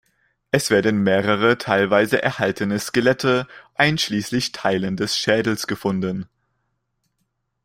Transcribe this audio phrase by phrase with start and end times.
[0.49, 6.27] Es werden mehrere teilweise erhaltene Skelette, einschließlich Teilen des Schädels gefunden.